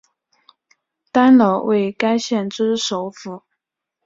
[1.11, 3.43] 丹老为该县之首府。